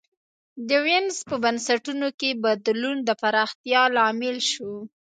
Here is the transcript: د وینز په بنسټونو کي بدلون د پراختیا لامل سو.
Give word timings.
د 0.67 0.69
وینز 0.85 1.17
په 1.29 1.35
بنسټونو 1.43 2.07
کي 2.19 2.29
بدلون 2.43 2.97
د 3.07 3.09
پراختیا 3.21 3.81
لامل 3.95 4.37
سو. 4.51 4.71